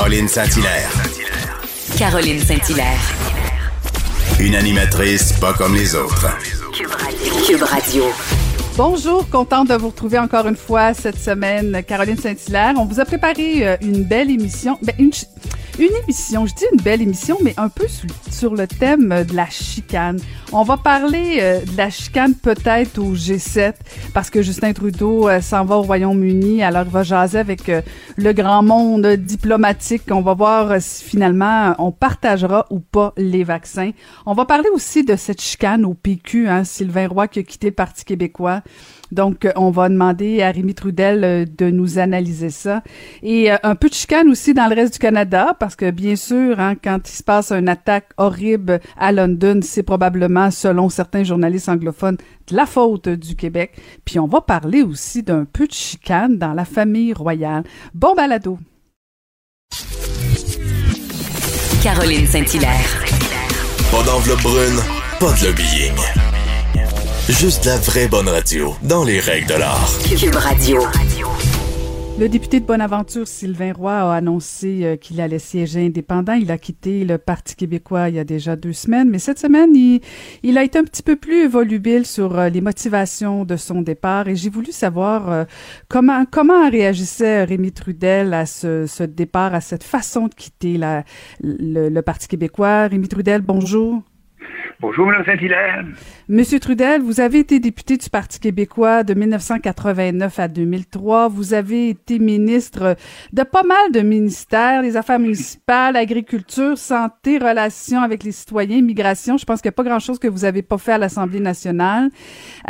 Caroline 0.00 0.28
Saint-Hilaire. 0.28 0.90
Caroline 1.98 2.40
Saint-Hilaire. 2.40 2.98
Une 4.40 4.54
animatrice 4.54 5.34
pas 5.34 5.52
comme 5.52 5.74
les 5.74 5.94
autres. 5.94 6.26
Cube 7.46 7.62
Radio. 7.62 8.04
Bonjour, 8.78 9.28
contente 9.28 9.68
de 9.68 9.74
vous 9.74 9.88
retrouver 9.90 10.18
encore 10.18 10.48
une 10.48 10.56
fois 10.56 10.94
cette 10.94 11.18
semaine, 11.22 11.82
Caroline 11.86 12.16
Saint-Hilaire. 12.16 12.72
On 12.78 12.86
vous 12.86 12.98
a 12.98 13.04
préparé 13.04 13.68
euh, 13.68 13.76
une 13.82 14.02
belle 14.04 14.30
émission, 14.30 14.78
ben, 14.82 14.94
une, 14.98 15.12
ch- 15.12 15.28
une 15.80 15.96
émission, 16.02 16.44
je 16.44 16.54
dis 16.54 16.64
une 16.74 16.82
belle 16.82 17.00
émission, 17.00 17.38
mais 17.42 17.54
un 17.56 17.70
peu 17.70 17.86
sur, 18.30 18.54
le 18.54 18.66
thème 18.66 19.12
euh, 19.12 19.24
de 19.24 19.34
la 19.34 19.46
chicane. 19.46 20.18
On 20.52 20.62
va 20.62 20.76
parler 20.76 21.38
euh, 21.40 21.60
de 21.64 21.76
la 21.76 21.88
chicane 21.88 22.34
peut-être 22.34 22.98
au 22.98 23.14
G7, 23.14 23.72
parce 24.12 24.28
que 24.28 24.42
Justin 24.42 24.74
Trudeau 24.74 25.28
euh, 25.28 25.40
s'en 25.40 25.64
va 25.64 25.76
au 25.76 25.82
Royaume-Uni, 25.82 26.62
alors 26.62 26.84
il 26.84 26.90
va 26.90 27.02
jaser 27.02 27.38
avec 27.38 27.70
le 28.16 28.32
grand 28.32 28.62
monde 28.62 29.06
diplomatique. 29.06 30.02
On 30.10 30.20
va 30.20 30.34
voir 30.34 30.82
si 30.82 31.02
finalement 31.02 31.74
on 31.78 31.92
partagera 31.92 32.66
ou 32.68 32.80
pas 32.80 33.14
les 33.16 33.44
vaccins. 33.44 33.92
On 34.26 34.34
va 34.34 34.44
parler 34.44 34.68
aussi 34.74 35.02
de 35.02 35.16
cette 35.16 35.40
chicane 35.40 35.86
au 35.86 35.94
PQ, 35.94 36.48
hein, 36.48 36.64
Sylvain 36.64 37.08
Roy 37.08 37.28
qui 37.28 37.38
a 37.38 37.42
quitté 37.42 37.68
le 37.68 37.74
Parti 37.74 38.04
québécois. 38.04 38.62
Donc, 39.12 39.48
on 39.56 39.70
va 39.70 39.88
demander 39.88 40.40
à 40.40 40.52
Rémi 40.52 40.72
Trudel 40.72 41.48
de 41.52 41.70
nous 41.70 41.98
analyser 41.98 42.50
ça. 42.50 42.84
Et 43.24 43.50
un 43.50 43.74
peu 43.74 43.88
de 43.88 43.94
chicane 43.94 44.28
aussi 44.28 44.54
dans 44.54 44.68
le 44.68 44.76
reste 44.76 44.92
du 44.92 44.98
Canada, 45.00 45.56
que 45.76 45.90
bien 45.90 46.16
sûr, 46.16 46.60
hein, 46.60 46.74
quand 46.82 47.08
il 47.08 47.12
se 47.12 47.22
passe 47.22 47.52
une 47.52 47.68
attaque 47.68 48.10
horrible 48.16 48.80
à 48.96 49.12
London, 49.12 49.60
c'est 49.62 49.82
probablement, 49.82 50.50
selon 50.50 50.88
certains 50.88 51.24
journalistes 51.24 51.68
anglophones, 51.68 52.16
de 52.48 52.56
la 52.56 52.66
faute 52.66 53.08
du 53.08 53.36
Québec. 53.36 53.76
Puis 54.04 54.18
on 54.18 54.26
va 54.26 54.40
parler 54.40 54.82
aussi 54.82 55.22
d'un 55.22 55.44
peu 55.44 55.66
de 55.66 55.72
chicane 55.72 56.38
dans 56.38 56.54
la 56.54 56.64
famille 56.64 57.12
royale. 57.12 57.64
Bon 57.94 58.14
balado. 58.14 58.58
Caroline 61.82 62.26
Saint-Hilaire. 62.26 63.04
Pas 63.90 64.02
d'enveloppe 64.02 64.42
brune, 64.42 64.80
pas 65.18 65.32
de 65.32 65.46
lobbying. 65.46 65.96
Juste 67.28 67.64
la 67.64 67.76
vraie 67.78 68.08
bonne 68.08 68.28
radio, 68.28 68.74
dans 68.82 69.04
les 69.04 69.20
règles 69.20 69.46
de 69.46 69.54
l'art. 69.54 69.90
Cube 70.18 70.34
Radio. 70.34 70.80
Le 72.20 72.28
député 72.28 72.60
de 72.60 72.66
Bonaventure, 72.66 73.26
Sylvain 73.26 73.72
Roy, 73.72 73.94
a 73.94 74.12
annoncé 74.12 74.80
euh, 74.82 74.96
qu'il 74.96 75.22
allait 75.22 75.38
siéger 75.38 75.86
indépendant. 75.86 76.34
Il 76.34 76.50
a 76.50 76.58
quitté 76.58 77.06
le 77.06 77.16
Parti 77.16 77.56
québécois 77.56 78.10
il 78.10 78.16
y 78.16 78.18
a 78.18 78.24
déjà 78.24 78.56
deux 78.56 78.74
semaines, 78.74 79.08
mais 79.08 79.18
cette 79.18 79.38
semaine, 79.38 79.74
il, 79.74 80.02
il 80.42 80.58
a 80.58 80.62
été 80.62 80.78
un 80.78 80.84
petit 80.84 81.02
peu 81.02 81.16
plus 81.16 81.48
volubile 81.48 82.04
sur 82.04 82.38
euh, 82.38 82.50
les 82.50 82.60
motivations 82.60 83.46
de 83.46 83.56
son 83.56 83.80
départ 83.80 84.28
et 84.28 84.36
j'ai 84.36 84.50
voulu 84.50 84.70
savoir 84.70 85.32
euh, 85.32 85.44
comment 85.88 86.26
comment 86.30 86.68
réagissait 86.68 87.44
Rémi 87.44 87.72
Trudel 87.72 88.34
à 88.34 88.44
ce, 88.44 88.84
ce 88.84 89.02
départ, 89.02 89.54
à 89.54 89.62
cette 89.62 89.82
façon 89.82 90.26
de 90.26 90.34
quitter 90.34 90.76
la, 90.76 91.04
le, 91.42 91.88
le 91.88 92.02
Parti 92.02 92.28
québécois. 92.28 92.88
Rémi 92.88 93.08
Trudel, 93.08 93.40
bonjour. 93.40 94.02
Bonjour, 94.80 95.06
Mme 95.06 95.24
Saint-Hilaire. 95.26 95.84
Monsieur 96.26 96.58
Trudel, 96.58 97.02
vous 97.02 97.20
avez 97.20 97.40
été 97.40 97.60
député 97.60 97.98
du 97.98 98.08
Parti 98.08 98.40
québécois 98.40 99.02
de 99.02 99.12
1989 99.12 100.38
à 100.38 100.48
2003. 100.48 101.28
Vous 101.28 101.52
avez 101.52 101.90
été 101.90 102.18
ministre 102.18 102.96
de 103.34 103.42
pas 103.42 103.62
mal 103.62 103.92
de 103.92 104.00
ministères, 104.00 104.80
les 104.80 104.96
affaires 104.96 105.18
municipales, 105.18 105.96
agriculture, 105.96 106.78
santé, 106.78 107.36
relations 107.36 108.00
avec 108.00 108.24
les 108.24 108.32
citoyens, 108.32 108.78
immigration. 108.78 109.36
Je 109.36 109.44
pense 109.44 109.60
qu'il 109.60 109.68
n'y 109.68 109.74
a 109.74 109.76
pas 109.76 109.82
grand-chose 109.82 110.18
que 110.18 110.28
vous 110.28 110.46
avez 110.46 110.62
pas 110.62 110.78
fait 110.78 110.92
à 110.92 110.98
l'Assemblée 110.98 111.40
nationale. 111.40 112.08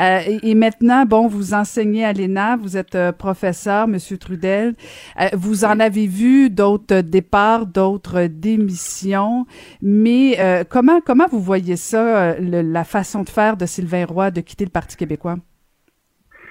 Euh, 0.00 0.18
et, 0.26 0.50
et 0.50 0.54
maintenant, 0.56 1.04
bon, 1.06 1.28
vous 1.28 1.54
enseignez 1.54 2.04
à 2.04 2.12
l'ENA, 2.12 2.56
vous 2.56 2.76
êtes 2.76 2.96
euh, 2.96 3.12
professeur, 3.12 3.86
Monsieur 3.86 4.18
Trudel. 4.18 4.74
Euh, 5.20 5.28
vous 5.34 5.64
en 5.64 5.78
avez 5.78 6.08
vu 6.08 6.50
d'autres 6.50 7.02
départs, 7.02 7.66
d'autres 7.66 8.22
démissions. 8.22 9.46
Mais 9.80 10.40
euh, 10.40 10.64
comment 10.68 11.00
comment 11.00 11.26
vous 11.30 11.40
voyez 11.40 11.76
ça, 11.76 11.99
euh, 12.00 12.62
la 12.62 12.84
façon 12.84 13.22
de 13.22 13.28
faire 13.28 13.56
de 13.56 13.66
Sylvain 13.66 14.04
Roy 14.04 14.30
de 14.30 14.40
quitter 14.40 14.64
le 14.64 14.70
Parti 14.70 14.96
québécois? 14.96 15.36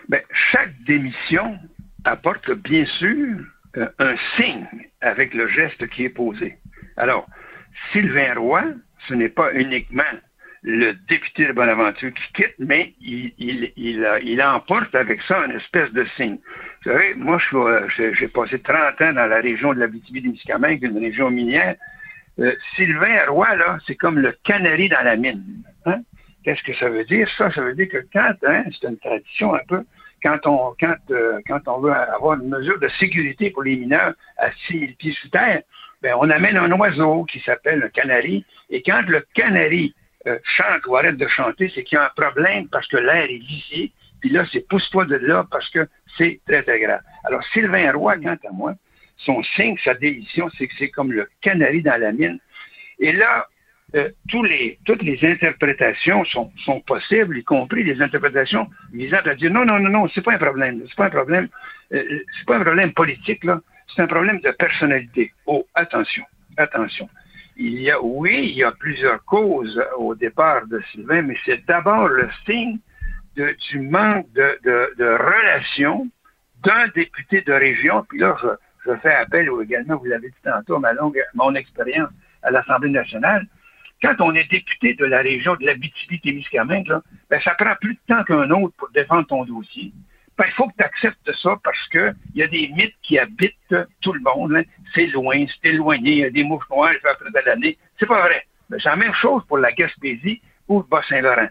Ben, 0.07 0.21
chaque 0.51 0.73
démission 0.85 1.57
apporte 2.03 2.51
bien 2.51 2.85
sûr 2.85 3.37
euh, 3.77 3.87
un 3.99 4.15
signe 4.35 4.67
avec 5.01 5.33
le 5.33 5.47
geste 5.47 5.87
qui 5.89 6.05
est 6.05 6.09
posé. 6.09 6.57
Alors, 6.97 7.27
Sylvain 7.91 8.33
Roy, 8.35 8.63
ce 9.07 9.13
n'est 9.13 9.29
pas 9.29 9.53
uniquement 9.53 10.03
le 10.61 10.93
député 11.07 11.45
de 11.47 11.53
Bonaventure 11.53 12.11
qui 12.13 12.33
quitte, 12.33 12.55
mais 12.59 12.93
il, 12.99 14.03
euh, 14.03 14.45
emporte 14.45 14.93
avec 14.93 15.21
ça 15.21 15.45
une 15.45 15.55
espèce 15.55 15.91
de 15.93 16.05
signe. 16.17 16.37
Vous 16.83 16.91
savez, 16.91 17.13
moi, 17.15 17.39
j'ai 17.97 18.27
passé 18.27 18.59
30 18.59 19.01
ans 19.01 19.13
dans 19.13 19.27
la 19.27 19.37
région 19.37 19.73
de 19.73 19.79
la 19.79 19.87
témiscamingue 19.87 20.83
une 20.83 20.97
région 20.97 21.29
minière. 21.29 21.75
Euh, 22.39 22.55
Sylvain 22.75 23.25
Roy, 23.27 23.55
là, 23.55 23.77
c'est 23.85 23.95
comme 23.95 24.19
le 24.19 24.31
canari 24.43 24.89
dans 24.89 25.03
la 25.03 25.15
mine. 25.15 25.43
Hein? 25.85 26.01
Qu'est-ce 26.43 26.63
que 26.63 26.73
ça 26.75 26.89
veut 26.89 27.03
dire? 27.03 27.27
Ça, 27.37 27.51
ça 27.51 27.61
veut 27.61 27.75
dire 27.75 27.89
que 27.89 28.05
quand, 28.13 28.33
hein, 28.47 28.63
c'est 28.71 28.87
une 28.87 28.97
tradition 28.97 29.53
un 29.53 29.61
peu, 29.67 29.83
quand 30.23 30.39
on, 30.45 30.73
quand, 30.79 30.95
euh, 31.11 31.39
quand 31.47 31.61
on 31.67 31.79
veut 31.79 31.91
avoir 31.91 32.39
une 32.39 32.49
mesure 32.49 32.79
de 32.79 32.87
sécurité 32.99 33.49
pour 33.49 33.63
les 33.63 33.75
mineurs 33.75 34.13
à 34.37 34.51
6000 34.67 34.95
pieds 34.95 35.13
sous 35.13 35.29
terre, 35.29 35.61
ben, 36.01 36.15
on 36.17 36.29
amène 36.29 36.57
un 36.57 36.71
oiseau 36.71 37.25
qui 37.25 37.39
s'appelle 37.41 37.79
le 37.79 37.89
canari. 37.89 38.45
Et 38.69 38.81
quand 38.81 39.01
le 39.07 39.25
canari 39.33 39.93
euh, 40.27 40.37
chante 40.43 40.85
ou 40.87 40.95
arrête 40.95 41.17
de 41.17 41.27
chanter, 41.27 41.71
c'est 41.73 41.83
qu'il 41.83 41.97
y 41.97 41.99
a 41.99 42.05
un 42.05 42.21
problème 42.21 42.67
parce 42.69 42.87
que 42.87 42.97
l'air 42.97 43.25
est 43.25 43.45
vicié. 43.45 43.91
Puis 44.21 44.29
là, 44.29 44.45
c'est 44.51 44.67
pousse-toi 44.67 45.05
de 45.05 45.15
là 45.15 45.45
parce 45.49 45.69
que 45.69 45.87
c'est 46.17 46.39
très, 46.47 46.63
très 46.63 46.79
grave. 46.79 47.01
Alors, 47.25 47.43
Sylvain 47.53 47.91
Roy, 47.91 48.17
quant 48.17 48.37
à 48.47 48.51
moi, 48.51 48.75
son 49.25 49.43
signe, 49.55 49.77
sa 49.83 49.93
décision, 49.93 50.49
c'est 50.57 50.67
que 50.67 50.73
c'est 50.77 50.89
comme 50.89 51.11
le 51.11 51.29
canari 51.41 51.81
dans 51.81 51.99
la 51.99 52.11
mine. 52.11 52.39
Et 52.99 53.11
là, 53.11 53.47
euh, 53.95 54.09
tous 54.29 54.43
les, 54.43 54.77
toutes 54.85 55.01
les 55.01 55.17
interprétations 55.23 56.23
sont, 56.25 56.51
sont 56.63 56.79
possibles, 56.81 57.37
y 57.37 57.43
compris 57.43 57.83
les 57.83 58.01
interprétations 58.01 58.69
visant 58.93 59.21
à 59.25 59.33
dire 59.35 59.51
non, 59.51 59.65
non, 59.65 59.79
non, 59.79 59.89
non, 59.89 60.07
c'est 60.09 60.21
pas 60.21 60.33
un 60.33 60.37
problème, 60.37 60.83
c'est 60.87 60.95
pas 60.95 61.05
un 61.05 61.09
problème, 61.09 61.49
euh, 61.93 62.03
c'est 62.37 62.45
pas 62.45 62.57
un 62.57 62.61
problème 62.61 62.93
politique, 62.93 63.43
là, 63.43 63.61
c'est 63.87 64.01
un 64.03 64.07
problème 64.07 64.39
de 64.41 64.51
personnalité. 64.51 65.33
Oh, 65.47 65.65
attention, 65.73 66.23
attention. 66.57 67.09
Il 67.57 67.81
y 67.81 67.89
a, 67.89 68.01
oui, 68.01 68.51
il 68.51 68.57
y 68.57 68.63
a 68.63 68.71
plusieurs 68.71 69.25
causes 69.25 69.81
au 69.97 70.13
départ 70.13 70.67
de 70.67 70.79
Sylvain, 70.91 71.23
mais 71.23 71.35
c'est 71.43 71.65
d'abord 71.65 72.07
le 72.07 72.29
signe 72.45 72.77
de, 73.35 73.55
du 73.71 73.79
manque 73.79 74.31
de, 74.33 74.59
de, 74.63 74.93
de 74.97 75.05
relation 75.05 76.07
d'un 76.63 76.87
député 76.89 77.41
de 77.41 77.53
région, 77.53 78.05
puis 78.07 78.19
là, 78.19 78.37
je, 78.41 78.47
je 78.85 78.95
fais 78.97 79.13
appel 79.13 79.49
ou 79.49 79.61
également, 79.61 79.97
vous 79.97 80.05
l'avez 80.05 80.29
dit 80.29 80.41
tantôt, 80.43 80.79
ma 80.79 80.93
longue, 80.93 81.21
mon 81.33 81.53
expérience 81.55 82.09
à 82.43 82.51
l'Assemblée 82.51 82.89
nationale, 82.89 83.45
quand 84.01 84.15
on 84.19 84.33
est 84.33 84.49
député 84.49 84.93
de 84.93 85.05
la 85.05 85.19
région 85.19 85.55
de 85.55 85.65
la 85.65 85.75
témiscamingue 86.23 86.87
là, 86.87 87.01
ben, 87.29 87.41
ça 87.41 87.53
prend 87.55 87.75
plus 87.81 87.95
de 87.95 87.99
temps 88.07 88.23
qu'un 88.23 88.49
autre 88.51 88.73
pour 88.77 88.89
défendre 88.91 89.27
ton 89.27 89.43
dossier. 89.43 89.91
Ben, 90.37 90.45
il 90.47 90.53
faut 90.53 90.67
que 90.69 90.75
tu 90.77 90.83
acceptes 90.83 91.31
ça 91.33 91.57
parce 91.63 91.87
que 91.89 92.13
il 92.33 92.39
y 92.39 92.43
a 92.43 92.47
des 92.47 92.69
mythes 92.69 92.95
qui 93.01 93.19
habitent 93.19 93.75
tout 94.01 94.13
le 94.13 94.21
monde. 94.21 94.55
hein. 94.55 94.63
C'est 94.93 95.07
loin, 95.07 95.45
c'est 95.47 95.69
éloigné, 95.69 96.11
il 96.11 96.17
y 96.19 96.23
a 96.23 96.29
des 96.29 96.43
mouches 96.43 96.69
noires, 96.69 96.93
après 97.09 97.29
de 97.29 97.45
l'année. 97.45 97.77
C'est 97.99 98.05
pas 98.05 98.21
vrai. 98.21 98.45
Ben, 98.69 98.79
c'est 98.81 98.89
la 98.89 98.95
même 98.95 99.13
chose 99.13 99.43
pour 99.47 99.57
la 99.57 99.71
Gaspésie 99.73 100.41
ou 100.69 100.79
le 100.79 100.85
Bas-Saint-Laurent. 100.89 101.49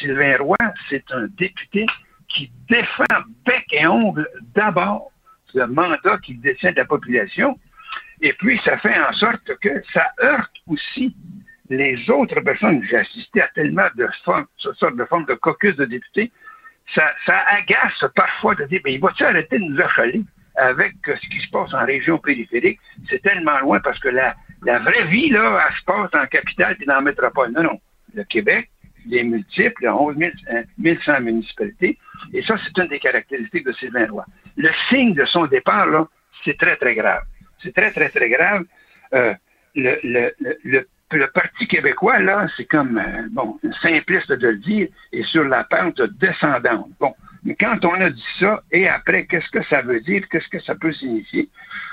Sylvain 0.00 0.36
Roy, 0.38 0.56
c'est 0.88 1.04
un 1.12 1.28
député 1.38 1.86
qui 2.28 2.50
défend 2.68 3.04
bec 3.46 3.64
et 3.70 3.86
ongle 3.86 4.28
d'abord 4.54 5.12
le 5.54 5.66
mandat 5.66 6.18
qu'il 6.18 6.40
détient 6.40 6.72
de 6.72 6.76
la 6.76 6.84
population. 6.84 7.58
Et 8.20 8.32
puis, 8.34 8.60
ça 8.64 8.76
fait 8.78 8.98
en 8.98 9.12
sorte 9.12 9.54
que 9.60 9.82
ça 9.92 10.10
heurte 10.22 10.52
aussi 10.66 11.14
les 11.70 12.10
autres 12.10 12.40
personnes. 12.40 12.82
J'ai 12.88 12.96
assisté 12.96 13.42
à 13.42 13.48
tellement 13.48 13.88
de 13.96 14.08
formes, 14.24 14.46
ce 14.56 14.72
sorte 14.74 14.96
de 14.96 15.04
formes 15.04 15.26
de 15.26 15.34
caucus 15.34 15.76
de 15.76 15.84
députés. 15.84 16.30
Ça, 16.94 17.12
agace 17.26 18.04
parfois 18.14 18.54
de 18.54 18.64
dire, 18.64 18.80
ben, 18.84 18.92
il 18.92 19.00
va-tu 19.00 19.24
arrêter 19.24 19.58
de 19.58 19.64
nous 19.64 19.80
achaler 19.80 20.22
avec 20.56 20.92
ce 21.06 21.28
qui 21.28 21.40
se 21.40 21.50
passe 21.50 21.72
en 21.72 21.84
région 21.84 22.18
périphérique? 22.18 22.78
C'est 23.08 23.22
tellement 23.22 23.58
loin 23.60 23.80
parce 23.80 23.98
que 23.98 24.08
la, 24.08 24.36
vraie 24.62 25.06
vie, 25.06 25.30
là, 25.30 25.66
elle 25.66 25.76
se 25.76 25.84
passe 25.84 26.10
en 26.14 26.26
capitale 26.26 26.76
et 26.80 26.84
dans 26.84 26.96
la 26.96 27.00
métropole. 27.00 27.52
Non, 27.52 27.62
non. 27.62 27.80
Le 28.14 28.22
Québec, 28.24 28.70
les 29.06 29.24
multiples, 29.24 29.88
11 29.88 30.16
100 31.04 31.20
municipalités. 31.22 31.98
Et 32.32 32.42
ça, 32.42 32.56
c'est 32.64 32.76
une 32.82 32.88
des 32.88 32.98
caractéristiques 32.98 33.66
de 33.66 33.72
Sylvain 33.72 34.06
Roy. 34.10 34.24
Le 34.56 34.70
signe 34.88 35.14
de 35.14 35.24
son 35.24 35.46
départ, 35.46 35.86
là, 35.86 36.06
c'est 36.44 36.58
très, 36.58 36.76
très 36.76 36.94
grave. 36.94 37.22
C'est 37.62 37.74
très, 37.74 37.90
très, 37.92 38.08
très 38.08 38.28
grave. 38.28 38.64
Euh, 39.14 39.34
le, 39.74 40.86
Parti 41.32 41.68
québécois, 41.68 42.18
là, 42.18 42.48
c'est 42.56 42.64
comme, 42.64 42.98
euh, 42.98 43.28
bon, 43.30 43.60
simpliste 43.82 44.32
de 44.32 44.48
le 44.48 44.56
dire, 44.56 44.88
est 45.12 45.22
sur 45.24 45.44
la 45.44 45.62
pente 45.62 46.02
descendante. 46.18 46.90
Bon, 46.98 47.14
mais 47.44 47.54
quand 47.54 47.84
on 47.84 47.94
a 48.00 48.10
dit 48.10 48.26
ça, 48.40 48.62
et 48.72 48.88
après, 48.88 49.26
qu'est-ce 49.26 49.48
que 49.50 49.62
ça 49.64 49.82
veut 49.82 50.00
dire? 50.00 50.24
Qu'est-ce 50.28 50.48
que 50.48 50.58
ça 50.58 50.74
peut 50.74 50.92
signifier? 50.92 51.48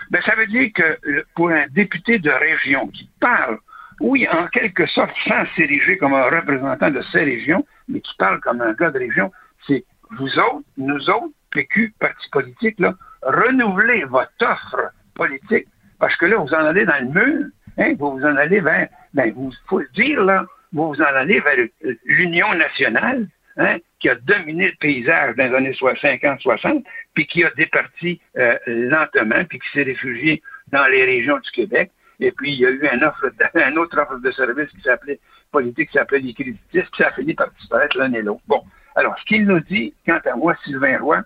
Ben, 0.10 0.22
ça 0.24 0.34
veut 0.34 0.48
dire 0.48 0.72
que 0.74 0.98
pour 1.36 1.52
un 1.52 1.68
député 1.68 2.18
de 2.18 2.32
région 2.32 2.88
qui 2.88 3.10
parle 3.20 3.60
oui, 4.02 4.28
en 4.30 4.48
quelque 4.48 4.88
sorte, 4.88 5.12
sans 5.28 5.46
s'ériger 5.56 5.98
comme 5.98 6.14
un 6.14 6.24
représentant 6.24 6.90
de 6.90 7.02
ces 7.12 7.24
régions, 7.24 7.66
mais 7.88 8.02
qui 8.02 8.16
parle 8.18 8.40
comme 8.40 8.60
un 8.62 8.74
gars 8.74 8.90
de 8.90 8.98
région, 8.98 9.32
c'est 9.68 9.86
vous 10.18 10.40
autres, 10.40 10.66
nous 10.78 11.10
autres, 11.10 11.34
PQ, 11.52 11.94
parti 12.00 12.30
politique, 12.30 12.80
là, 12.80 12.94
renouveler 13.22 14.04
votre 14.06 14.32
offre 14.42 14.92
politique 15.16 15.68
Parce 16.00 16.16
que 16.16 16.26
là, 16.26 16.38
vous 16.38 16.54
en 16.54 16.66
allez 16.66 16.86
dans 16.86 17.00
le 17.00 17.10
mur, 17.10 17.46
hein, 17.78 17.94
vous 17.98 18.18
vous 18.18 18.26
en 18.26 18.36
allez 18.36 18.62
vers, 18.62 18.88
ben, 19.14 19.32
vous, 19.34 19.52
faut 19.68 19.80
le 19.80 19.90
dire, 19.94 20.24
là, 20.24 20.46
vous 20.74 20.94
vous 20.94 21.02
en 21.02 21.06
allez 21.06 21.40
vers 21.40 21.68
l'Union 22.06 22.54
nationale, 22.56 23.28
hein, 23.58 23.78
qui 24.00 24.10
a 24.10 24.16
dominé 24.16 24.68
le 24.68 24.78
paysage 24.80 25.36
dans 25.36 25.50
les 25.50 25.56
années 25.56 25.72
50-60, 25.72 26.84
puis 27.14 27.28
qui 27.28 27.44
a 27.44 27.52
départi 27.52 28.22
euh, 28.38 28.58
lentement, 28.66 29.44
puis 29.48 29.60
qui 29.60 29.70
s'est 29.74 29.84
réfugié 29.84 30.42
dans 30.72 30.88
les 30.88 31.06
régions 31.06 31.38
du 31.40 31.52
Québec. 31.52 31.92
Et 32.20 32.32
puis, 32.32 32.54
il 32.54 32.60
y 32.60 32.66
a 32.66 32.70
eu 32.70 32.88
un, 32.88 33.02
offre, 33.02 33.32
un 33.56 33.76
autre 33.76 34.00
offre 34.00 34.18
de 34.20 34.32
service 34.32 34.70
qui 34.70 34.82
s'appelait 34.82 35.20
politique, 35.52 35.90
qui 35.90 35.98
s'appelait 35.98 36.20
les 36.20 36.34
créditistes, 36.34 36.90
qui 36.92 37.04
a 37.04 37.12
fini 37.12 37.34
par 37.34 37.52
disparaître 37.52 37.98
l'un 37.98 38.14
et 38.14 38.22
l'autre. 38.22 38.42
Bon. 38.48 38.64
Alors, 38.96 39.18
ce 39.20 39.26
qu'il 39.26 39.46
nous 39.46 39.60
dit, 39.62 39.94
quant 40.06 40.20
à 40.26 40.36
moi, 40.36 40.56
Sylvain 40.64 40.98
Roy, 41.00 41.22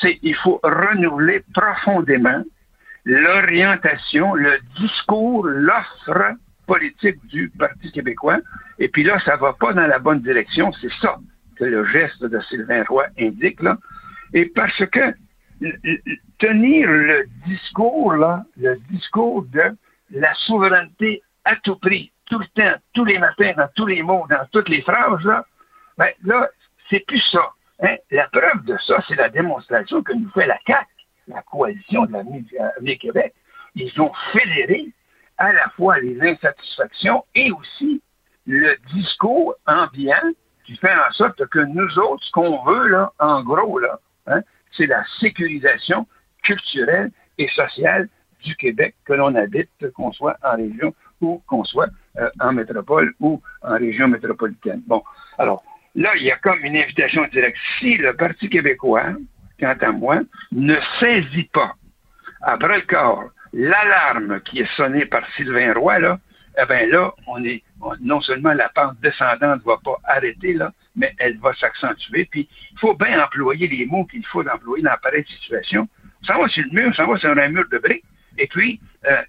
c'est 0.00 0.16
qu'il 0.16 0.34
faut 0.36 0.60
renouveler 0.62 1.44
profondément 1.54 2.42
l'orientation, 3.04 4.34
le 4.34 4.58
discours, 4.78 5.46
l'offre 5.46 6.36
politique 6.66 7.24
du 7.26 7.50
Parti 7.58 7.90
québécois. 7.90 8.38
Et 8.78 8.88
puis 8.88 9.02
là, 9.02 9.18
ça 9.20 9.36
va 9.36 9.54
pas 9.54 9.72
dans 9.72 9.86
la 9.86 9.98
bonne 9.98 10.20
direction. 10.20 10.70
C'est 10.80 10.92
ça 11.00 11.16
que 11.56 11.64
le 11.64 11.84
geste 11.86 12.22
de 12.22 12.40
Sylvain 12.40 12.84
Roy 12.88 13.06
indique, 13.18 13.62
là. 13.62 13.76
Et 14.34 14.46
parce 14.46 14.84
que 14.86 15.14
tenir 16.38 16.88
le 16.88 17.24
discours, 17.46 18.12
là, 18.12 18.44
le 18.60 18.76
discours 18.90 19.44
de 19.44 19.76
la 20.10 20.34
souveraineté 20.34 21.22
à 21.44 21.56
tout 21.56 21.76
prix, 21.76 22.12
tout 22.26 22.38
le 22.38 22.46
temps, 22.54 22.78
tous 22.92 23.04
les 23.04 23.18
matins, 23.18 23.52
dans 23.56 23.68
tous 23.74 23.86
les 23.86 24.02
mots, 24.02 24.26
dans 24.28 24.46
toutes 24.52 24.68
les 24.68 24.82
phrases, 24.82 25.24
là, 25.24 25.44
ben, 25.96 26.10
là, 26.24 26.48
c'est 26.90 27.04
plus 27.06 27.22
ça. 27.30 27.52
Hein? 27.82 27.96
La 28.10 28.28
preuve 28.28 28.64
de 28.64 28.76
ça, 28.86 29.02
c'est 29.06 29.14
la 29.14 29.28
démonstration 29.28 30.02
que 30.02 30.12
nous 30.12 30.30
fait 30.30 30.46
la 30.46 30.58
CAC, 30.66 30.86
la 31.26 31.42
coalition 31.42 32.06
de 32.06 32.12
l'avenir 32.12 32.98
Québec. 32.98 33.34
Ils 33.74 34.00
ont 34.00 34.12
fédéré 34.32 34.88
à 35.36 35.52
la 35.52 35.68
fois 35.70 35.98
les 36.00 36.20
insatisfactions 36.20 37.24
et 37.34 37.52
aussi 37.52 38.02
le 38.46 38.76
discours 38.92 39.54
ambiant 39.66 40.32
qui 40.64 40.76
fait 40.76 40.94
en 40.94 41.12
sorte 41.12 41.46
que 41.46 41.60
nous 41.60 41.98
autres, 41.98 42.24
ce 42.24 42.32
qu'on 42.32 42.62
veut, 42.64 42.88
là, 42.88 43.12
en 43.18 43.42
gros, 43.42 43.78
là, 43.78 44.00
hein, 44.26 44.40
c'est 44.76 44.86
la 44.86 45.04
sécurisation 45.20 46.06
culturelle 46.42 47.10
et 47.38 47.48
sociale 47.48 48.08
du 48.44 48.54
Québec, 48.56 48.94
que 49.04 49.12
l'on 49.12 49.34
habite, 49.34 49.70
qu'on 49.94 50.12
soit 50.12 50.36
en 50.42 50.56
région 50.56 50.94
ou 51.20 51.42
qu'on 51.46 51.64
soit 51.64 51.88
euh, 52.18 52.28
en 52.40 52.52
métropole 52.52 53.14
ou 53.20 53.40
en 53.62 53.76
région 53.76 54.08
métropolitaine. 54.08 54.82
Bon, 54.86 55.02
alors, 55.38 55.62
là, 55.98 56.12
il 56.16 56.22
y 56.22 56.30
a 56.30 56.36
comme 56.36 56.64
une 56.64 56.76
invitation 56.76 57.26
directe. 57.32 57.58
Si 57.78 57.96
le 57.96 58.14
Parti 58.14 58.48
québécois, 58.48 59.14
quant 59.60 59.76
à 59.80 59.92
moi, 59.92 60.20
ne 60.52 60.76
saisit 61.00 61.50
pas 61.52 61.74
après 62.42 62.76
le 62.76 62.86
corps 62.86 63.24
l'alarme 63.52 64.40
qui 64.42 64.60
est 64.60 64.76
sonnée 64.76 65.06
par 65.06 65.22
Sylvain 65.36 65.72
Roy, 65.72 65.98
là, 65.98 66.18
eh 66.60 66.66
bien 66.66 66.86
là, 66.86 67.12
on 67.26 67.42
est, 67.44 67.62
non 68.00 68.20
seulement 68.20 68.52
la 68.52 68.68
pente 68.68 69.00
descendante 69.00 69.60
ne 69.60 69.70
va 69.70 69.78
pas 69.82 69.96
arrêter, 70.04 70.52
là, 70.52 70.72
mais 70.96 71.14
elle 71.18 71.38
va 71.38 71.54
s'accentuer. 71.54 72.26
Puis, 72.30 72.48
il 72.72 72.78
faut 72.78 72.94
bien 72.94 73.22
employer 73.22 73.66
les 73.68 73.86
mots 73.86 74.04
qu'il 74.04 74.24
faut 74.26 74.46
employer 74.46 74.82
dans 74.82 74.96
pareille 75.02 75.24
situation. 75.26 75.88
Ça 76.26 76.36
va 76.36 76.48
sur 76.48 76.64
le 76.64 76.70
mur, 76.70 76.94
ça 76.94 77.06
va 77.06 77.16
sur 77.18 77.30
un 77.30 77.48
mur 77.48 77.64
de 77.70 77.78
briques. 77.78 78.04
Et 78.38 78.46
puis, 78.46 78.80
euh, 79.06 79.22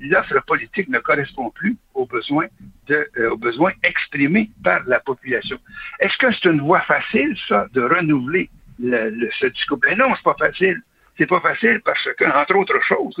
l'offre 0.00 0.40
politique 0.46 0.88
ne 0.88 0.98
correspond 0.98 1.50
plus 1.50 1.76
aux 1.94 2.06
besoins, 2.06 2.46
de, 2.88 3.08
euh, 3.16 3.30
aux 3.30 3.36
besoins 3.36 3.72
exprimés 3.82 4.50
par 4.62 4.80
la 4.86 5.00
population. 5.00 5.58
Est-ce 6.00 6.16
que 6.18 6.32
c'est 6.32 6.48
une 6.48 6.60
voie 6.60 6.80
facile, 6.82 7.36
ça, 7.48 7.66
de 7.72 7.82
renouveler 7.82 8.50
le, 8.80 9.30
ce 9.38 9.46
discours? 9.46 9.78
Ben 9.78 9.96
non, 9.96 10.14
c'est 10.16 10.24
pas 10.24 10.36
facile. 10.38 10.82
C'est 11.16 11.26
pas 11.26 11.40
facile 11.40 11.80
parce 11.84 12.08
que, 12.18 12.24
entre 12.24 12.56
autres 12.56 12.80
choses, 12.82 13.16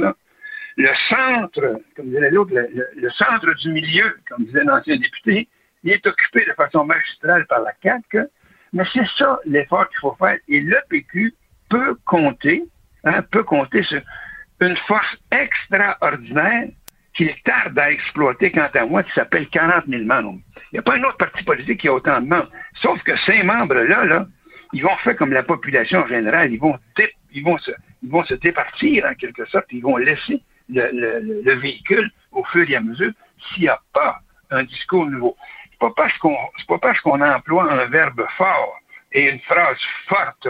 le 0.76 0.90
centre, 1.08 1.80
comme 1.96 2.06
disait 2.06 2.30
l'autre, 2.30 2.52
le, 2.52 3.10
centre 3.10 3.54
du 3.54 3.70
milieu, 3.70 4.16
comme 4.28 4.44
disait 4.44 4.64
l'ancien 4.64 4.96
député, 4.96 5.48
il 5.84 5.92
est 5.92 6.06
occupé 6.06 6.44
de 6.44 6.52
façon 6.54 6.84
magistrale 6.84 7.46
par 7.46 7.60
la 7.60 7.72
CAQ, 7.82 8.24
mais 8.72 8.84
c'est 8.92 9.06
ça 9.16 9.38
l'effort 9.44 9.88
qu'il 9.90 10.00
faut 10.00 10.16
faire. 10.18 10.38
Et 10.48 10.60
le 10.60 10.76
PQ 10.88 11.34
peut 11.68 11.96
compter, 12.04 12.64
hein, 13.04 13.22
peut 13.30 13.44
compter 13.44 13.84
sur 13.84 14.00
une 14.60 14.76
force 14.88 15.16
extraordinaire 15.30 16.68
qu'il 17.14 17.34
tarde 17.42 17.78
à 17.78 17.90
exploiter, 17.92 18.50
quant 18.50 18.68
à 18.74 18.84
moi, 18.86 19.02
qui 19.02 19.12
s'appelle 19.12 19.48
40 19.48 19.84
000 19.86 20.04
membres. 20.04 20.38
Il 20.72 20.74
n'y 20.74 20.78
a 20.80 20.82
pas 20.82 20.96
un 20.96 21.02
autre 21.04 21.16
parti 21.16 21.44
politique 21.44 21.80
qui 21.80 21.88
a 21.88 21.94
autant 21.94 22.20
de 22.20 22.26
membres. 22.26 22.50
Sauf 22.82 23.00
que 23.02 23.16
ces 23.18 23.42
membres-là, 23.42 24.04
là, 24.04 24.26
ils 24.72 24.82
vont 24.82 24.96
faire 24.98 25.16
comme 25.16 25.32
la 25.32 25.44
population 25.44 26.00
en 26.00 26.06
général. 26.08 26.52
Ils 26.52 26.58
vont, 26.58 26.76
ils 27.32 27.44
vont, 27.44 27.56
se, 27.58 27.70
ils 28.02 28.10
vont 28.10 28.24
se 28.24 28.34
départir, 28.34 29.06
en 29.06 29.14
quelque 29.14 29.44
sorte. 29.46 29.66
Ils 29.70 29.82
vont 29.82 29.96
laisser 29.96 30.42
le, 30.68 31.54
véhicule 31.54 32.10
au 32.32 32.42
fur 32.44 32.68
et 32.68 32.76
à 32.76 32.80
mesure 32.80 33.12
s'il 33.38 33.64
n'y 33.64 33.68
a 33.68 33.80
pas 33.92 34.18
un 34.50 34.64
discours 34.64 35.06
nouveau. 35.06 35.36
C'est 35.70 35.78
pas 35.78 35.92
parce 35.96 36.16
qu'on 36.18 36.36
pas 36.68 36.78
parce 36.78 37.00
qu'on 37.00 37.20
emploie 37.20 37.70
un 37.70 37.86
verbe 37.86 38.24
fort 38.36 38.80
et 39.12 39.30
une 39.30 39.40
phrase 39.40 39.78
forte 40.08 40.48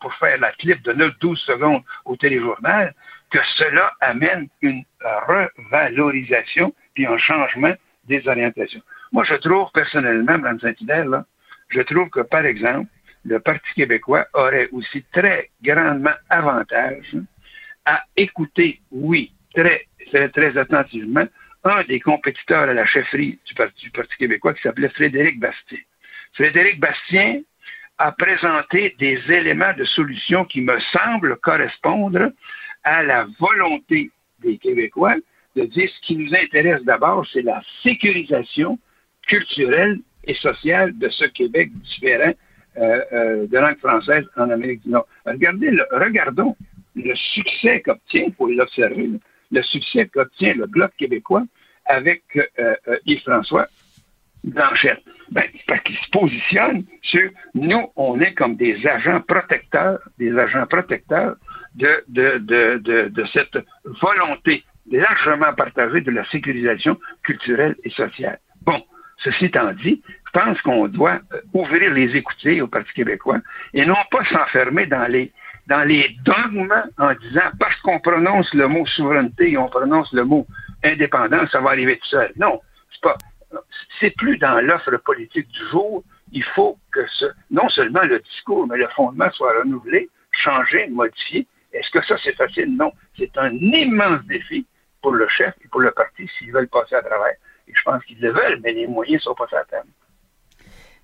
pour 0.00 0.14
faire 0.14 0.38
la 0.38 0.50
clip 0.52 0.82
de 0.82 0.92
9-12 0.92 1.36
secondes 1.36 1.82
au 2.04 2.16
téléjournal 2.16 2.94
que 3.32 3.38
cela 3.56 3.92
amène 4.00 4.48
une 4.60 4.84
revalorisation 5.26 6.74
puis 6.94 7.06
un 7.06 7.16
changement 7.16 7.74
des 8.04 8.26
orientations. 8.28 8.82
Moi, 9.10 9.24
je 9.24 9.34
trouve 9.34 9.70
personnellement, 9.72 10.38
Mme 10.38 10.60
Saint-Hilaire, 10.60 11.24
je 11.68 11.80
trouve 11.80 12.10
que, 12.10 12.20
par 12.20 12.44
exemple, 12.44 12.90
le 13.24 13.40
Parti 13.40 13.72
québécois 13.74 14.26
aurait 14.34 14.68
aussi 14.72 15.04
très 15.12 15.50
grandement 15.62 16.14
avantage 16.28 17.16
à 17.84 18.02
écouter, 18.16 18.80
oui, 18.90 19.32
très, 19.54 19.86
très, 20.10 20.28
très 20.28 20.56
attentivement 20.58 21.26
un 21.64 21.84
des 21.84 22.00
compétiteurs 22.00 22.68
à 22.68 22.74
la 22.74 22.84
chefferie 22.84 23.38
du 23.46 23.54
Parti, 23.54 23.90
québécois 24.18 24.52
qui 24.54 24.62
s'appelait 24.62 24.88
Frédéric 24.88 25.38
Bastien. 25.38 25.78
Frédéric 26.34 26.80
Bastien 26.80 27.40
a 27.98 28.12
présenté 28.12 28.96
des 28.98 29.20
éléments 29.28 29.72
de 29.74 29.84
solution 29.84 30.44
qui 30.44 30.60
me 30.60 30.78
semblent 30.92 31.36
correspondre 31.36 32.32
à 32.84 33.02
la 33.02 33.26
volonté 33.38 34.10
des 34.40 34.58
Québécois 34.58 35.16
de 35.56 35.64
dire 35.64 35.88
ce 35.88 36.06
qui 36.06 36.16
nous 36.16 36.34
intéresse 36.34 36.82
d'abord, 36.84 37.26
c'est 37.32 37.42
la 37.42 37.62
sécurisation 37.82 38.78
culturelle 39.26 39.98
et 40.24 40.34
sociale 40.34 40.96
de 40.98 41.08
ce 41.08 41.24
Québec 41.24 41.70
différent 41.72 42.32
euh, 42.78 43.00
euh, 43.12 43.46
de 43.46 43.58
langue 43.58 43.78
française 43.78 44.24
en 44.36 44.50
Amérique 44.50 44.82
du 44.82 44.90
Nord. 44.90 45.06
Regardez, 45.26 45.70
regardons 45.90 46.56
le 46.94 47.14
succès 47.14 47.80
qu'obtient, 47.82 48.24
il 48.28 48.34
faut 48.34 48.48
l'observer, 48.48 49.10
le 49.50 49.62
succès 49.62 50.06
qu'obtient 50.06 50.54
le 50.54 50.66
Bloc 50.66 50.92
québécois 50.96 51.44
avec 51.86 52.22
euh, 52.36 52.74
euh, 52.88 52.98
Yves-François 53.06 53.68
Blanchette. 54.44 55.02
Ben, 55.30 55.44
parce 55.66 55.82
qu'il 55.82 55.96
se 55.96 56.10
positionne 56.10 56.84
sur 57.02 57.30
nous, 57.54 57.90
on 57.96 58.20
est 58.20 58.34
comme 58.34 58.56
des 58.56 58.86
agents 58.86 59.20
protecteurs, 59.20 60.00
des 60.18 60.36
agents 60.36 60.66
protecteurs 60.66 61.36
de, 61.74 62.04
de, 62.08 62.38
de, 62.38 63.08
de, 63.08 63.24
cette 63.32 63.58
volonté 63.84 64.64
largement 64.90 65.52
partagée 65.54 66.00
de 66.00 66.10
la 66.10 66.24
sécurisation 66.26 66.98
culturelle 67.22 67.76
et 67.84 67.90
sociale. 67.90 68.38
Bon, 68.62 68.82
ceci 69.18 69.46
étant 69.46 69.72
dit, 69.72 70.02
je 70.26 70.40
pense 70.40 70.60
qu'on 70.62 70.88
doit 70.88 71.20
euh, 71.32 71.40
ouvrir 71.54 71.92
les 71.92 72.16
écoutilles 72.16 72.60
au 72.60 72.66
Parti 72.66 72.92
québécois 72.92 73.38
et 73.74 73.86
non 73.86 73.96
pas 74.10 74.24
s'enfermer 74.24 74.86
dans 74.86 75.06
les 75.10 75.32
dans 75.68 75.84
les 75.84 76.16
dogmes 76.24 76.74
en 76.98 77.14
disant 77.14 77.50
parce 77.58 77.76
qu'on 77.82 78.00
prononce 78.00 78.52
le 78.52 78.66
mot 78.66 78.84
souveraineté 78.84 79.52
et 79.52 79.56
on 79.56 79.68
prononce 79.68 80.12
le 80.12 80.24
mot 80.24 80.46
indépendance, 80.84 81.50
ça 81.50 81.60
va 81.60 81.70
arriver 81.70 81.98
tout 81.98 82.08
seul. 82.08 82.32
Non, 82.36 82.60
c'est 82.90 83.00
pas. 83.00 83.16
C'est 84.00 84.16
plus 84.16 84.38
dans 84.38 84.60
l'offre 84.60 84.96
politique 84.96 85.48
du 85.48 85.68
jour. 85.70 86.02
Il 86.32 86.42
faut 86.42 86.78
que 86.90 87.06
ce, 87.06 87.26
non 87.50 87.68
seulement 87.68 88.02
le 88.02 88.18
discours, 88.20 88.66
mais 88.66 88.78
le 88.78 88.88
fondement 88.88 89.30
soit 89.32 89.52
renouvelé, 89.60 90.08
changé, 90.32 90.88
modifié. 90.88 91.46
Est-ce 91.72 91.90
que 91.90 92.04
ça, 92.04 92.16
c'est 92.22 92.36
facile? 92.36 92.76
Non. 92.76 92.92
C'est 93.18 93.36
un 93.38 93.52
immense 93.52 94.22
défi 94.24 94.66
pour 95.00 95.12
le 95.12 95.28
chef 95.28 95.54
et 95.64 95.68
pour 95.68 95.80
le 95.80 95.90
parti 95.90 96.28
s'ils 96.38 96.52
veulent 96.52 96.68
passer 96.68 96.94
à 96.94 97.02
travers. 97.02 97.34
Et 97.68 97.72
je 97.74 97.82
pense 97.82 98.04
qu'ils 98.04 98.20
le 98.20 98.32
veulent, 98.32 98.60
mais 98.62 98.72
les 98.72 98.86
moyens 98.86 99.22
sont 99.22 99.34
pas 99.34 99.46
à. 99.52 99.86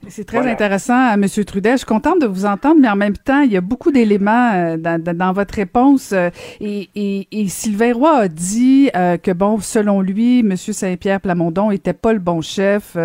C'est 0.07 0.25
très 0.25 0.49
intéressant, 0.49 1.13
M. 1.15 1.27
Trudel. 1.45 1.73
Je 1.73 1.79
suis 1.79 1.87
contente 1.87 2.21
de 2.21 2.27
vous 2.27 2.47
entendre, 2.47 2.81
mais 2.81 2.89
en 2.89 2.97
même 2.97 3.17
temps, 3.17 3.41
il 3.41 3.53
y 3.53 3.57
a 3.57 3.61
beaucoup 3.61 3.91
d'éléments 3.91 4.53
euh, 4.55 4.77
dans, 4.77 5.03
dans, 5.03 5.33
votre 5.33 5.55
réponse. 5.55 6.13
Euh, 6.13 6.31
et, 6.61 6.89
et, 6.95 7.27
et, 7.33 7.49
Sylvain 7.49 7.93
Roy 7.93 8.17
a 8.17 8.29
dit 8.29 8.91
euh, 8.95 9.17
que, 9.17 9.33
bon, 9.33 9.59
selon 9.59 10.01
lui, 10.01 10.41
M. 10.41 10.57
Saint-Pierre 10.57 11.21
Plamondon 11.21 11.73
était 11.73 11.93
pas 11.93 12.13
le 12.13 12.21
bon 12.21 12.41
chef 12.41 12.97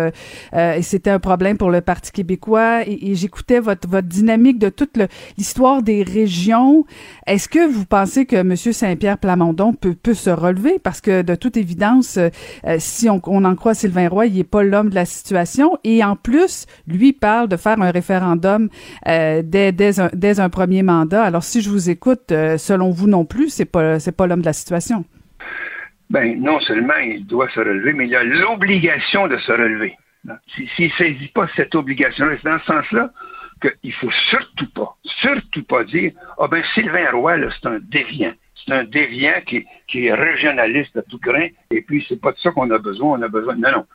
et 0.52 0.82
c'était 0.82 1.10
un 1.10 1.18
problème 1.18 1.58
pour 1.58 1.70
le 1.70 1.80
Parti 1.80 2.12
québécois. 2.12 2.82
Et, 2.86 3.14
j'écoutais 3.16 3.58
votre, 3.58 3.88
votre 3.88 4.08
dynamique 4.08 4.58
de 4.58 4.68
toute 4.68 4.96
l'histoire 5.36 5.82
des 5.82 6.04
régions. 6.04 6.86
Est-ce 7.26 7.48
que 7.48 7.66
vous 7.66 7.84
pensez 7.84 8.24
que 8.24 8.36
M. 8.36 8.54
Saint-Pierre 8.56 9.18
Plamondon 9.18 9.72
peut, 9.72 9.94
peut 9.94 10.14
se 10.14 10.30
relever? 10.30 10.78
Parce 10.78 11.00
que, 11.00 11.22
de 11.22 11.34
toute 11.34 11.56
évidence, 11.56 12.18
si 12.78 13.10
on, 13.10 13.20
on 13.26 13.44
en 13.44 13.56
croit 13.56 13.74
Sylvain 13.74 14.08
Roy, 14.08 14.26
il 14.26 14.38
est 14.38 14.44
pas 14.44 14.62
l'homme 14.62 14.90
de 14.90 14.94
la 14.94 15.06
situation. 15.06 15.76
Et 15.82 16.04
en 16.04 16.14
plus, 16.14 16.66
lui 16.86 17.12
parle 17.12 17.48
de 17.48 17.56
faire 17.56 17.80
un 17.80 17.90
référendum 17.90 18.68
euh, 19.08 19.42
dès, 19.42 20.40
un, 20.40 20.48
premier 20.48 20.82
mandat. 20.82 21.24
Alors, 21.24 21.42
si 21.42 21.62
je 21.62 21.70
vous 21.70 21.90
écoute, 21.90 22.32
euh, 22.32 22.58
selon 22.58 22.90
vous 22.90 23.08
non 23.08 23.24
plus, 23.24 23.48
c'est 23.48 23.64
pas 23.64 23.98
pas 24.16 24.26
l'homme 24.26 24.40
de 24.40 24.46
la 24.46 24.52
situation. 24.52 25.04
ben 26.10 26.40
non 26.40 26.60
seulement 26.60 26.96
il 26.96 27.26
doit 27.26 27.48
se 27.50 27.60
relever, 27.60 27.92
mais 27.92 28.06
il 28.06 28.14
a 28.14 28.22
l'obligation 28.22 29.26
de 29.28 29.36
se 29.38 29.52
relever. 29.52 29.96
S'il 30.76 30.86
ne 30.86 30.90
saisit 30.92 31.28
pas 31.28 31.48
cette 31.56 31.74
obligation-là, 31.74 32.36
c'est 32.42 32.48
dans 32.48 32.58
ce 32.60 32.66
sens-là 32.66 33.10
qu'il 33.60 33.92
faut 33.94 34.10
surtout 34.30 34.68
pas, 34.74 34.96
surtout 35.04 35.64
pas 35.64 35.84
dire 35.84 36.12
Ah 36.38 36.48
ben 36.48 36.62
Sylvain 36.74 37.10
Roy, 37.12 37.36
c'est 37.50 37.68
un 37.68 37.78
déviant. 37.80 38.32
C'est 38.54 38.72
un 38.72 38.84
déviant 38.84 39.40
qui, 39.46 39.66
qui, 39.88 40.06
est 40.06 40.14
régionaliste 40.14 40.96
à 40.96 41.02
tout 41.02 41.18
grain, 41.18 41.48
et 41.70 41.82
puis 41.82 42.04
c'est 42.08 42.20
pas 42.20 42.32
de 42.32 42.38
ça 42.38 42.50
qu'on 42.52 42.70
a 42.70 42.78
besoin, 42.78 43.18
on 43.18 43.22
a 43.22 43.28
besoin. 43.28 43.56
Non, 43.56 43.70
non. 43.72 43.86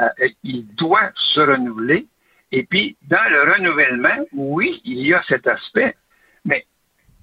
Euh, 0.00 0.28
il 0.42 0.66
doit 0.74 1.10
se 1.14 1.40
renouveler, 1.40 2.06
et 2.52 2.64
puis 2.64 2.96
dans 3.08 3.30
le 3.30 3.52
renouvellement, 3.52 4.26
oui, 4.32 4.80
il 4.84 5.06
y 5.06 5.14
a 5.14 5.22
cet 5.26 5.46
aspect, 5.46 5.96
mais 6.44 6.66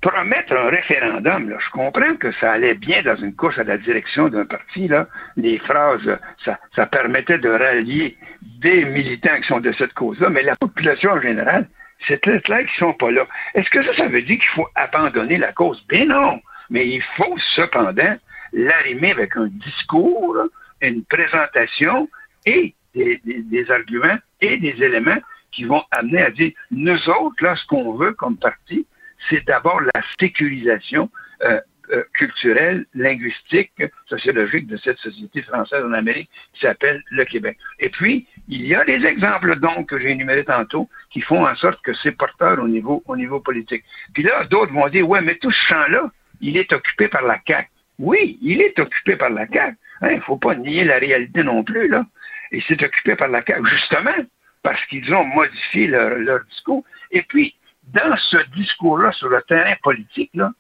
promettre 0.02 0.54
un 0.54 0.70
référendum, 0.70 1.50
là, 1.50 1.58
je 1.60 1.70
comprends 1.72 2.16
que 2.16 2.32
ça 2.34 2.54
allait 2.54 2.74
bien 2.74 3.04
dans 3.04 3.16
une 3.16 3.36
course 3.36 3.60
à 3.60 3.64
la 3.64 3.78
direction 3.78 4.30
d'un 4.30 4.46
parti, 4.46 4.88
là, 4.88 5.08
les 5.38 5.60
phrases, 5.60 6.18
ça, 6.44 6.60
ça 6.76 6.86
permettait 6.88 7.38
de 7.38 7.50
rallier 7.50 8.18
des 8.60 8.86
militants 8.86 9.40
qui 9.42 9.48
sont 9.48 9.60
de 9.60 9.72
cette 9.74 9.94
cause-là, 9.94 10.30
mais 10.30 10.42
la 10.42 10.56
population 10.56 11.12
en 11.12 11.22
général, 11.22 11.68
c'est 12.08 12.22
clair 12.22 12.42
qu'ils 12.42 12.86
ne 12.86 12.92
sont 12.92 12.94
pas 12.94 13.12
là. 13.12 13.28
Est-ce 13.54 13.70
que 13.70 13.84
ça, 13.84 13.94
ça 13.96 14.08
veut 14.08 14.22
dire 14.22 14.40
qu'il 14.40 14.50
faut 14.56 14.68
abandonner 14.76 15.38
la 15.38 15.52
cause? 15.52 15.86
Bien 15.88 16.06
non, 16.06 16.42
mais 16.70 16.88
il 16.88 17.04
faut 17.18 17.36
cependant 17.56 18.18
l'arrimer 18.54 19.12
avec 19.12 19.36
un 19.36 19.48
discours, 19.48 20.38
une 20.82 21.04
présentation 21.06 22.10
et 22.46 22.74
des 22.96 23.66
arguments 23.70 24.18
et 24.42 24.58
des 24.58 24.84
éléments 24.84 25.20
qui 25.52 25.64
vont 25.64 25.84
amener 25.92 26.22
à 26.22 26.32
dire, 26.32 26.52
nous 26.72 27.10
autres, 27.10 27.44
là, 27.44 27.56
ce 27.56 27.66
qu'on 27.66 27.94
veut 27.94 28.14
comme 28.14 28.38
parti, 28.38 28.86
c'est 29.30 29.46
d'abord 29.46 29.82
la 29.82 30.02
sécurisation 30.20 31.10
euh, 31.44 31.60
euh, 31.92 32.04
culturelle, 32.14 32.86
linguistique, 32.94 33.72
sociologique 34.08 34.68
de 34.68 34.78
cette 34.78 35.00
société 35.00 35.42
française 35.42 35.84
en 35.84 35.94
Amérique 35.94 36.30
qui 36.54 36.62
s'appelle 36.62 37.02
le 37.10 37.26
Québec. 37.26 37.58
Et 37.80 37.90
puis, 37.90 38.28
il 38.48 38.68
y 38.68 38.76
a 38.76 38.86
des 38.86 39.04
exemples, 39.06 39.60
donc, 39.60 39.90
que 39.90 40.00
j'ai 40.00 40.12
énumérés 40.12 40.46
tantôt, 40.46 40.88
qui 41.10 41.22
font 41.22 41.48
en 41.48 41.56
sorte 41.56 41.82
que 41.82 41.94
c'est 41.96 42.12
porteur 42.12 42.60
au 42.60 42.68
niveau, 42.68 43.02
au 43.08 43.18
niveau 43.18 43.40
politique. 43.40 43.84
Puis 44.14 44.22
là, 44.22 44.46
d'autres 44.46 44.72
vont 44.72 44.88
dire, 44.90 45.10
ouais, 45.10 45.22
mais 45.22 45.36
tout 45.36 45.50
ce 45.50 45.66
champ-là, 45.68 46.12
il 46.42 46.58
est 46.58 46.72
occupé 46.74 47.08
par 47.08 47.24
la 47.24 47.40
CAQ. 47.48 47.68
Oui, 47.98 48.38
il 48.44 48.62
est 48.62 48.78
occupé 48.78 49.16
par 49.16 49.32
la 49.32 49.48
CAQ. 49.48 49.76
Il 50.02 50.08
hein, 50.08 50.16
ne 50.16 50.22
faut 50.22 50.38
pas 50.38 50.54
nier 50.54 50.84
la 50.84 51.00
réalité 51.00 51.44
non 51.44 51.64
plus, 51.64 51.88
là. 51.88 52.06
Et 52.52 52.62
c'est 52.68 52.82
occupé 52.82 53.16
par 53.16 53.28
la 53.28 53.44
CAQ, 53.46 53.68
justement, 53.68 54.16
parce 54.64 54.84
qu'ils 54.86 55.14
ont 55.14 55.24
modifié 55.24 55.88
leur, 55.88 56.44
discours. 56.46 56.84
Et 57.12 57.22
puis, 57.24 57.56
dans 57.84 58.16
ce 58.18 58.38
discours-là 58.56 59.12
sur 59.14 59.30
le 59.30 59.42
terrain 59.44 59.76
politique, 59.84 60.32
là, 60.34 60.52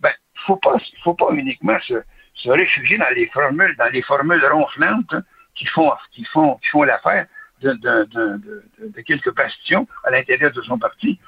ben, 0.00 0.12
faut 0.46 0.56
pas, 0.56 0.76
faut 1.02 1.14
pas 1.14 1.30
uniquement 1.32 1.78
se, 1.80 1.94
réfugier 2.48 2.98
dans 2.98 3.12
les 3.14 3.26
formules, 3.28 3.74
dans 3.76 3.90
les 3.92 4.02
formules 4.02 4.44
ronflantes 4.46 5.12
hein, 5.12 5.22
qui 5.54 5.66
font, 5.66 5.90
qui 6.12 6.24
font, 6.24 6.54
qui 6.56 6.68
font 6.68 6.84
l'affaire 6.84 7.26
de, 7.60 9.02
quelques 9.02 9.34
bastions 9.34 9.88
à 10.04 10.10
l'intérieur 10.10 10.52
de 10.52 10.62
son 10.62 10.78
parti. 10.78 11.18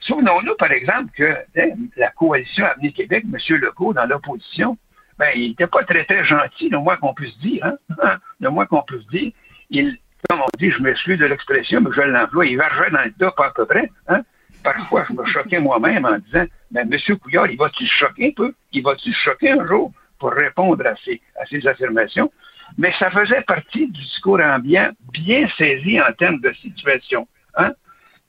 Souvenons-nous, 0.00 0.54
par 0.54 0.70
exemple, 0.70 1.10
que 1.14 1.36
hein, 1.56 1.74
la 1.96 2.10
coalition 2.10 2.64
Avenir 2.64 2.92
Québec, 2.94 3.24
M. 3.24 3.56
Legault, 3.56 3.92
dans 3.92 4.06
l'opposition, 4.06 4.78
ben, 5.18 5.32
il 5.34 5.50
n'était 5.50 5.66
pas 5.66 5.84
très, 5.84 6.04
très 6.04 6.24
gentil, 6.24 6.70
le 6.70 6.78
moins 6.78 6.96
qu'on 6.96 7.12
puisse 7.12 7.36
dire. 7.38 7.64
Hein? 7.64 8.18
Le 8.40 8.48
moins 8.48 8.64
qu'on 8.64 8.82
puisse 8.82 9.06
dire. 9.08 9.32
Il, 9.70 9.98
comme 10.28 10.40
on 10.40 10.58
dit, 10.58 10.70
je 10.70 10.82
m'excuse 10.82 11.18
de 11.18 11.26
l'expression, 11.26 11.80
mais 11.80 11.90
je 11.92 12.02
l'emploie, 12.02 12.46
il 12.46 12.56
vargeait 12.56 12.90
dans 12.90 13.04
le 13.04 13.12
top 13.12 13.38
à 13.40 13.50
peu 13.50 13.66
près. 13.66 13.90
Hein? 14.08 14.22
parfois, 14.62 15.04
je 15.08 15.14
me 15.14 15.24
choquais 15.24 15.60
moi-même 15.60 16.04
en 16.04 16.18
disant, 16.18 16.44
mais 16.70 16.82
M. 16.82 17.16
Couillard, 17.18 17.50
il 17.50 17.56
va-tu 17.56 17.86
se 17.86 17.94
choquer 17.94 18.28
un 18.28 18.32
peu? 18.32 18.54
Il 18.72 18.82
va-tu 18.82 19.12
se 19.12 19.18
choquer 19.18 19.50
un 19.50 19.66
jour 19.66 19.92
pour 20.18 20.32
répondre 20.32 20.86
à 20.86 20.94
ces, 21.04 21.20
à 21.40 21.46
ces 21.46 21.66
affirmations? 21.66 22.30
Mais 22.78 22.92
ça 22.98 23.10
faisait 23.10 23.42
partie 23.42 23.86
du 23.86 24.00
discours 24.02 24.40
ambiant 24.40 24.90
bien 25.12 25.48
saisi 25.58 26.00
en 26.00 26.12
termes 26.12 26.40
de 26.40 26.52
situation. 26.54 27.26
Hein? 27.56 27.72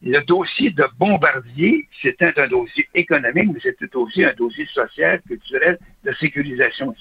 Le 0.01 0.19
dossier 0.21 0.71
de 0.71 0.85
Bombardier, 0.97 1.87
c'était 2.01 2.33
un 2.39 2.47
dossier 2.47 2.87
économique, 2.95 3.49
mais 3.53 3.59
c'était 3.61 3.95
aussi 3.95 4.23
un 4.23 4.33
dossier 4.33 4.65
social, 4.67 5.21
culturel, 5.27 5.77
de 6.03 6.11
sécurisation. 6.13 6.95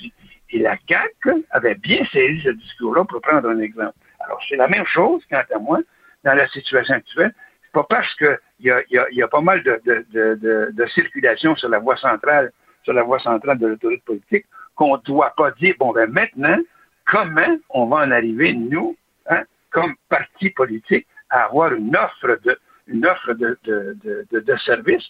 Et 0.51 0.59
la 0.59 0.77
CAC 0.77 1.15
avait 1.51 1.77
bien 1.77 2.05
saisi 2.13 2.43
ce 2.43 2.51
discours-là, 2.51 3.05
pour 3.05 3.23
prendre 3.23 3.49
un 3.49 3.59
exemple. 3.61 3.95
Alors, 4.31 4.41
c'est 4.49 4.55
la 4.55 4.69
même 4.69 4.87
chose, 4.87 5.25
quant 5.29 5.43
à 5.53 5.59
moi, 5.59 5.81
dans 6.23 6.35
la 6.35 6.47
situation 6.49 6.95
actuelle 6.95 7.35
pas 7.73 7.85
parce 7.85 8.13
qu'il 8.17 8.37
y 8.61 9.23
a, 9.23 9.29
pas 9.29 9.41
mal 9.41 9.63
de, 9.63 10.87
circulation 10.95 11.57
sur 11.57 11.69
la 11.69 11.79
voie 11.79 11.97
centrale, 11.97 12.53
sur 12.83 12.93
la 12.93 13.03
voie 13.03 13.19
centrale 13.19 13.59
de 13.59 13.67
l'autorité 13.67 14.03
politique, 14.05 14.47
qu'on 14.75 14.97
ne 14.97 15.03
doit 15.03 15.33
pas 15.37 15.51
dire, 15.53 15.75
bon, 15.79 15.93
ben 15.93 16.11
maintenant, 16.11 16.59
comment 17.07 17.59
on 17.71 17.87
va 17.87 17.99
en 17.99 18.11
arriver, 18.11 18.55
nous, 18.55 18.97
hein, 19.29 19.43
comme 19.71 19.95
parti 20.09 20.51
politique, 20.51 21.07
à 21.29 21.45
avoir 21.45 21.73
une 21.73 21.95
offre 21.97 22.39
de 22.45 22.59
une 22.89 23.07
offre 23.07 23.35
de, 23.35 23.57
de, 23.63 24.27
de, 24.33 24.57
services, 24.57 25.09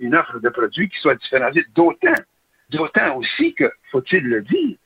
une 0.00 0.16
offre 0.16 0.40
de 0.40 0.48
produits 0.48 0.88
qui 0.88 0.98
soit 0.98 1.14
différenciée. 1.14 1.64
D'autant, 1.76 2.14
d'autant 2.70 3.14
aussi 3.18 3.54
que, 3.54 3.70
faut-il 3.92 4.24
le 4.24 4.42
dire, 4.42 4.76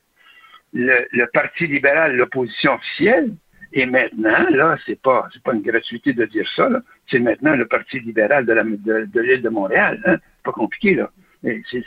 le 0.73 1.25
Parti 1.33 1.65
libéral, 1.65 2.15
l'opposition 2.15 2.75
officielle, 2.75 3.33
et 3.73 3.85
maintenant, 3.85 4.45
là, 4.49 4.77
c'est 4.85 5.01
pas, 5.01 5.27
c'est 5.33 5.41
pas 5.43 5.53
une 5.53 5.61
gratuité 5.61 6.13
de 6.13 6.25
dire 6.25 6.47
ça, 6.55 6.69
C'est 7.09 7.19
maintenant 7.19 7.55
le 7.55 7.65
Parti 7.67 7.99
libéral 7.99 8.45
de, 8.45 9.19
l'île 9.19 9.41
de 9.41 9.49
Montréal, 9.49 10.01
hein. 10.05 10.17
Pas 10.43 10.51
compliqué, 10.51 10.95
là. 10.95 11.09
C'est, 11.43 11.83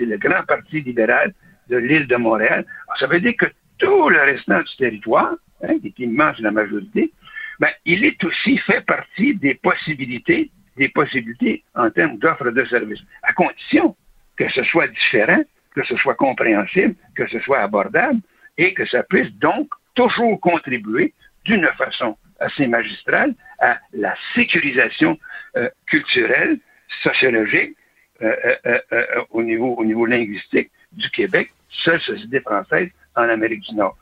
le 0.00 0.16
grand 0.16 0.44
Parti 0.46 0.80
libéral 0.80 1.34
de 1.68 1.76
l'île 1.76 2.06
de 2.06 2.16
Montréal. 2.16 2.64
ça 2.98 3.06
veut 3.06 3.20
dire 3.20 3.36
que 3.36 3.46
tout 3.78 4.08
le 4.08 4.20
restant 4.20 4.60
du 4.60 4.76
territoire, 4.76 5.34
hein, 5.62 5.78
qui 5.80 5.88
est 5.88 5.98
immense 5.98 6.38
la 6.40 6.50
majorité, 6.50 7.12
ben, 7.60 7.70
il 7.84 8.04
est 8.04 8.22
aussi 8.24 8.58
fait 8.58 8.84
partie 8.84 9.34
des 9.34 9.54
possibilités, 9.54 10.50
des 10.76 10.88
possibilités 10.88 11.64
en 11.74 11.90
termes 11.90 12.18
d'offres 12.18 12.50
de 12.50 12.64
services, 12.64 13.02
à 13.22 13.32
condition 13.32 13.96
que 14.36 14.48
ce 14.48 14.62
soit 14.64 14.86
différent, 14.86 15.42
que 15.74 15.84
ce 15.84 15.96
soit 15.96 16.14
compréhensible, 16.14 16.94
que 17.16 17.26
ce 17.28 17.40
soit 17.40 17.58
abordable 17.58 18.20
et 18.56 18.74
que 18.74 18.86
ça 18.86 19.02
puisse 19.02 19.32
donc 19.34 19.68
toujours 19.98 20.38
contribué 20.40 21.12
d'une 21.44 21.66
façon 21.76 22.16
assez 22.38 22.68
magistrale 22.68 23.34
à 23.58 23.80
la 23.92 24.14
sécurisation 24.32 25.18
euh, 25.56 25.68
culturelle, 25.86 26.60
sociologique, 27.02 27.76
euh, 28.22 28.32
euh, 28.66 29.04
au, 29.30 29.42
niveau, 29.42 29.74
au 29.74 29.84
niveau 29.84 30.06
linguistique 30.06 30.70
du 30.92 31.10
Québec, 31.10 31.50
seule 31.84 32.00
société 32.00 32.38
française 32.40 32.90
en 33.16 33.28
Amérique 33.28 33.62
du 33.62 33.74
Nord. 33.74 33.96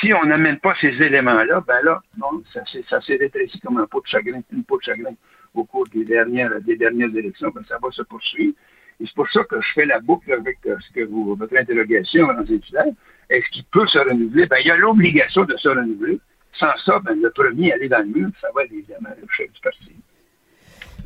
Si 0.00 0.12
on 0.14 0.24
n'amène 0.24 0.58
pas 0.58 0.74
ces 0.80 1.02
éléments-là, 1.02 1.62
ben 1.66 1.80
là, 1.82 2.00
non, 2.16 2.42
ça 2.88 3.00
s'est 3.02 3.16
rétréci 3.16 3.60
comme 3.60 3.76
un 3.76 3.86
pot 3.86 4.00
de 4.00 4.06
chagrin, 4.06 4.40
une 4.52 4.64
peau 4.64 4.78
de 4.78 4.84
chagrin 4.84 5.14
au 5.54 5.64
cours 5.64 5.86
des 5.88 6.04
dernières, 6.04 6.60
des 6.62 6.76
dernières 6.76 7.14
élections, 7.14 7.50
ben 7.54 7.62
ça 7.68 7.76
va 7.80 7.90
se 7.90 8.02
poursuivre. 8.02 8.54
Et 9.00 9.04
c'est 9.06 9.14
pour 9.14 9.30
ça 9.30 9.44
que 9.44 9.60
je 9.60 9.72
fais 9.74 9.86
la 9.86 10.00
boucle 10.00 10.32
avec 10.32 10.58
ce 10.64 10.92
que 10.94 11.04
vous, 11.04 11.34
votre 11.34 11.56
interrogation, 11.56 12.26
dans 12.26 12.42
étudiants. 12.42 12.94
Est-ce 13.28 13.48
qu'il 13.50 13.64
peut 13.64 13.86
se 13.86 13.98
renouveler? 13.98 14.46
Ben, 14.46 14.56
il 14.60 14.68
y 14.68 14.70
a 14.70 14.76
l'obligation 14.76 15.44
de 15.44 15.56
se 15.56 15.68
renouveler. 15.68 16.18
Sans 16.58 16.74
ça, 16.84 16.98
ben, 17.00 17.20
le 17.20 17.30
premier 17.30 17.72
aller 17.72 17.88
dans 17.88 17.98
le 17.98 18.06
mur, 18.06 18.28
ça 18.40 18.48
va 18.54 18.64
être 18.64 18.72
évidemment 18.72 19.10
le 19.20 19.26
chef 19.36 19.52
du 19.52 19.60
parti. 19.60 19.92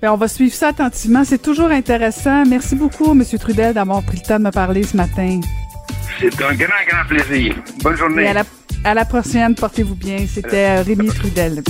Bien, 0.01 0.13
on 0.13 0.17
va 0.17 0.29
suivre 0.29 0.55
ça 0.55 0.69
attentivement. 0.69 1.25
C'est 1.25 1.43
toujours 1.43 1.71
intéressant. 1.71 2.45
Merci 2.47 2.77
beaucoup, 2.77 3.11
M. 3.13 3.25
Trudel, 3.39 3.75
d'avoir 3.75 4.05
pris 4.05 4.19
le 4.23 4.27
temps 4.27 4.39
de 4.39 4.45
me 4.45 4.51
parler 4.51 4.83
ce 4.83 4.97
matin. 4.97 5.41
C'est 6.21 6.43
un 6.43 6.55
grand, 6.55 6.85
grand 6.87 7.07
plaisir. 7.09 7.55
Bonne 7.83 7.97
journée. 7.97 8.23
Et 8.23 8.29
à 8.29 8.35
la, 8.35 8.43
à 8.85 8.95
la 8.95 9.05
prochaine, 9.05 9.55
portez-vous 9.55 9.97
bien. 9.97 10.19
C'était 10.27 10.83
Rémi 10.83 11.09
Trudel. 11.09 11.63